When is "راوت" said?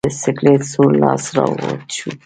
1.35-1.81